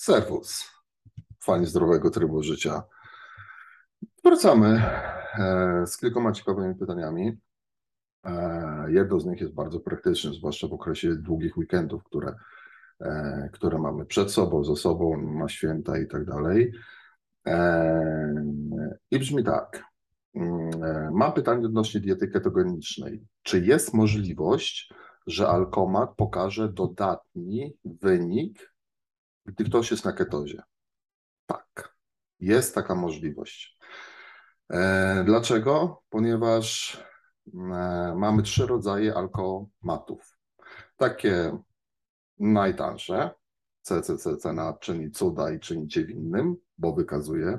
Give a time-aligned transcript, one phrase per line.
[0.00, 0.70] Serwus.
[1.40, 2.82] Fani zdrowego trybu życia.
[4.24, 4.82] Wracamy
[5.38, 7.38] e, z kilkoma ciekawymi pytaniami.
[8.24, 12.34] E, jedno z nich jest bardzo praktyczne, zwłaszcza w okresie długich weekendów, które,
[13.00, 16.72] e, które mamy przed sobą, za sobą, na święta i tak dalej.
[19.10, 19.84] I brzmi tak.
[20.34, 20.70] Mm,
[21.14, 23.26] mam pytanie odnośnie diety ketogenicznej.
[23.42, 24.92] Czy jest możliwość,
[25.26, 28.69] że alkomat pokaże dodatni wynik
[29.52, 30.62] gdy ktoś jest na ketozie.
[31.46, 31.96] Tak,
[32.40, 33.78] jest taka możliwość.
[34.70, 36.02] E, dlaczego?
[36.08, 36.96] Ponieważ
[37.54, 40.38] e, mamy trzy rodzaje alkomatów.
[40.96, 41.58] Takie
[42.38, 43.30] najtańsze,
[43.82, 47.58] CCCC na czyni cuda i czyni cię winnym, bo wykazuje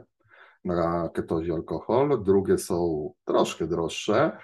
[0.66, 2.24] na ketozie alkohol.
[2.24, 4.38] Drugie są troszkę droższe,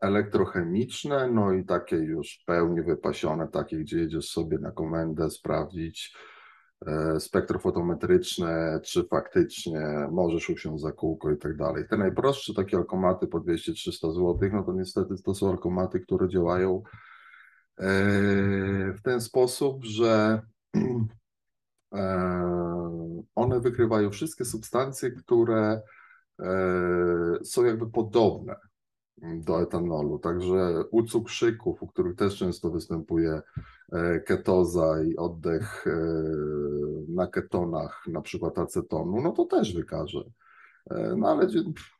[0.00, 6.16] elektrochemiczne, no i takie już pełnie wypasione, takie, gdzie jedziesz sobie na komendę sprawdzić
[6.86, 11.84] e, spektrofotometryczne, czy faktycznie możesz usiąść za kółko i tak dalej.
[11.90, 16.82] Te najprostsze takie alkomaty po 200-300 zł, no to niestety to są alkomaty, które działają
[17.78, 17.92] e,
[18.92, 20.42] w ten sposób, że
[23.34, 25.82] one wykrywają wszystkie substancje, które
[27.42, 28.56] są jakby podobne
[29.22, 30.18] do etanolu.
[30.18, 33.40] Także u cukrzyków, u których też często występuje
[33.92, 35.90] e, ketoza i oddech e,
[37.08, 40.24] na ketonach, na przykład acetonu, no to też wykaże.
[40.90, 41.46] E, no ale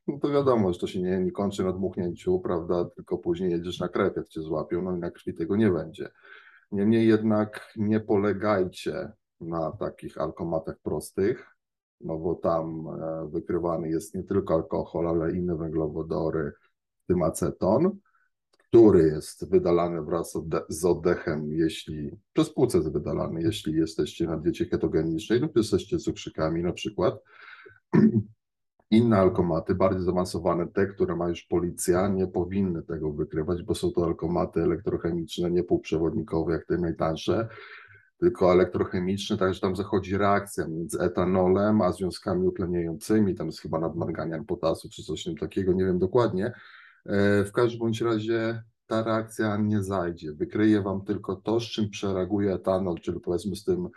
[0.08, 3.80] no to wiadomo, że to się nie, nie kończy na dmuchnięciu, prawda, tylko później jedziesz
[3.80, 6.10] na krew, jak cię złapią, no i na krwi tego nie będzie.
[6.72, 11.56] Niemniej jednak nie polegajcie na takich alkomatach prostych,
[12.00, 12.88] no bo tam
[13.30, 16.52] wykrywany jest nie tylko alkohol, ale inne węglowodory,
[17.10, 17.98] tym aceton,
[18.68, 20.38] który jest wydalany wraz
[20.68, 26.62] z oddechem, jeśli przez płuce jest wydalany, jeśli jesteście na diecie ketogenicznej lub jesteście cukrzykami
[26.62, 27.14] na przykład.
[28.90, 33.90] Inne alkomaty, bardziej zaawansowane, te, które ma już policja, nie powinny tego wykrywać, bo są
[33.90, 37.48] to alkomaty elektrochemiczne, nie półprzewodnikowe, jak te najtańsze,
[38.18, 44.44] tylko elektrochemiczne, także tam zachodzi reakcja między etanolem a związkami utleniającymi, tam jest chyba nadmanganian
[44.44, 46.52] potasu czy coś takiego, nie wiem dokładnie,
[47.44, 50.32] w każdym bądź razie ta reakcja nie zajdzie.
[50.32, 53.88] Wykryje wam tylko to, z czym przereaguje etanol, czyli powiedzmy z tym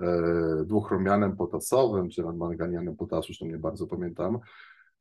[0.00, 4.38] e, dwuchromianem potasowym, czy manganianem potasu, już to nie bardzo pamiętam,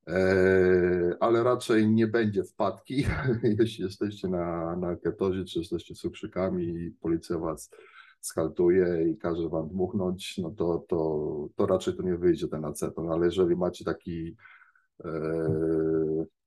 [0.08, 3.06] e, ale raczej nie będzie wpadki,
[3.60, 7.70] jeśli jesteście na, na ketozie, czy jesteście cukrzykami i policja was
[8.22, 13.12] skaltuje i każe wam dmuchnąć, no to, to, to raczej to nie wyjdzie ten aceton,
[13.12, 14.36] ale jeżeli macie taki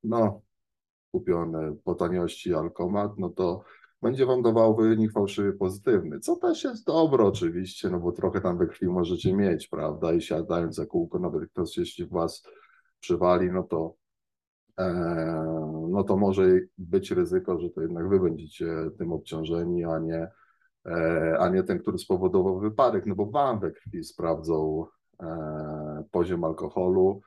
[0.05, 0.43] no
[1.13, 3.65] kupiony po taniości alkomat, no to
[4.03, 8.59] będzie wam dawał wynik fałszywy pozytywny, co też jest dobre oczywiście, no bo trochę tam
[8.59, 12.43] we krwi możecie mieć, prawda, i siadając za kółko, nawet ktoś jeśli was
[13.01, 13.95] przywali, no to
[14.79, 15.61] e,
[15.91, 16.45] no to może
[16.79, 18.67] być ryzyko, że to jednak wy będziecie
[18.99, 20.29] tym obciążeni, a nie,
[20.87, 24.87] e, a nie ten, który spowodował wypadek, no bo wam we krwi sprawdzą
[25.23, 27.21] e, poziom alkoholu,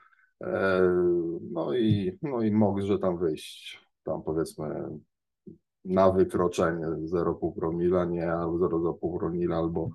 [1.51, 4.89] no i, no i może tam wyjść, tam powiedzmy
[5.85, 9.89] na wykroczenie 0,5 promila, nie, albo 0,5 promila, albo,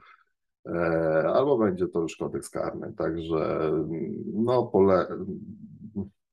[0.66, 2.92] e, albo będzie to już kodeks karny.
[2.92, 3.72] Także
[4.34, 5.06] no pole,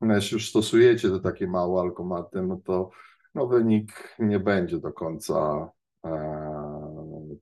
[0.02, 2.90] jeśli już stosujecie te takie małe alkomaty, no to
[3.36, 5.70] no, wynik nie będzie do końca
[6.06, 6.10] e,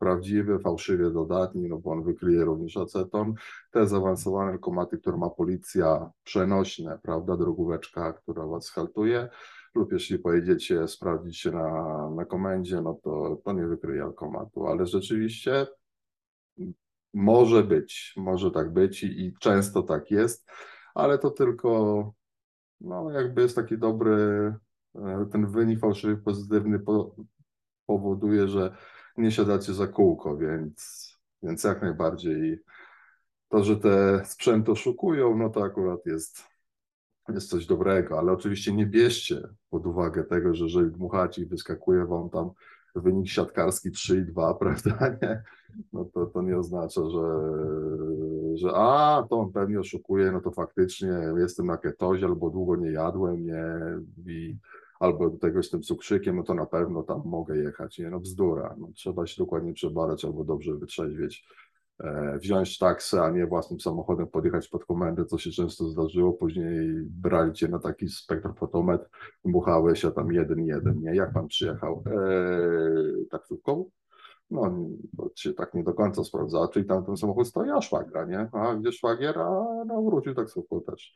[0.04, 3.34] prawdziwy, fałszywie dodatni, no bo on wykryje również aceton.
[3.72, 9.30] Te zaawansowane alkomaty, które ma policja przenośne, prawda, drogóweczka, która was haltuje,
[9.76, 14.86] lub jeśli pojedziecie sprawdzić się na, na komendzie, no to, to nie wykryje alkomatu, ale
[14.86, 15.68] rzeczywiście
[17.14, 20.50] może być, może tak być i, i często tak jest,
[20.96, 22.14] ale to tylko
[22.82, 24.16] no jakby jest taki dobry,
[24.96, 27.16] e, ten wynik fałszywy pozytywny po,
[27.86, 28.76] powoduje, że
[29.18, 31.08] nie siadacie za kółko, więc,
[31.44, 32.60] więc jak najbardziej
[33.50, 36.44] to, że te sprzęty oszukują, no to akurat jest,
[37.30, 42.06] jest coś dobrego, ale oczywiście nie bierzcie pod uwagę tego, że jeżeli dmuchacie i wyskakuje
[42.06, 42.52] wam tam
[42.96, 45.44] wynik siatkarski 3,2, prawda, nie?
[45.94, 47.42] no to, to nie oznacza, że,
[48.58, 52.92] że a, to on pewnie oszukuje, no to faktycznie jestem na ketozie albo długo nie
[52.92, 53.64] jadłem, nie,
[54.28, 54.58] i
[55.04, 58.00] albo do tego jestem cukrzykiem, no to na pewno tam mogę jechać.
[58.00, 58.76] Nie, no bzdura.
[58.80, 61.48] No, trzeba się dokładnie przebadać albo dobrze wytrzeźwieć,
[62.00, 66.34] e, wziąć taksę, a nie własnym samochodem podjechać pod komendę, co się często zdarzyło.
[66.34, 69.10] Później brali cię na taki spektrofotometr,
[69.46, 71.16] buchałeś, a tam jeden, jeden, nie?
[71.16, 72.04] Jak pan przyjechał?
[72.08, 73.86] E, taksówką?
[74.52, 74.72] no
[75.18, 78.50] to się tak nie do końca sprawdza, czyli tam ten samochód stoi, a szwagra, nie?
[78.52, 81.16] A gdzie szwagier, a no wrócił taksówką też.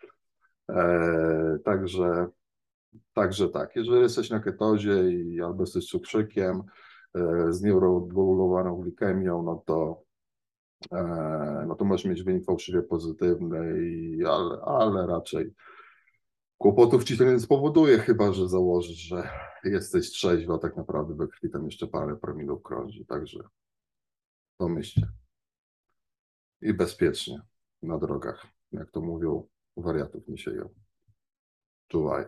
[0.70, 2.28] E, także,
[3.14, 6.64] także tak, jeżeli jesteś na ketozie i albo jesteś cukrzykiem
[7.16, 10.04] e, z neurodegulowaną glikemią, no to
[10.92, 13.60] e, no to możesz mieć wynik fałszywie pozytywny,
[14.28, 15.54] ale, ale raczej
[16.58, 19.30] kłopotów ci to nie spowoduje, chyba że założysz, że
[19.64, 23.40] jesteś trzeźwy, a tak naprawdę we krwi tam jeszcze parę promilów krąży, także
[24.58, 25.08] pomyślcie.
[26.62, 27.42] I bezpiecznie
[27.82, 29.48] na drogach, jak to mówią,
[29.78, 30.70] wariatów nie sieją.
[31.88, 32.26] Czuwaj.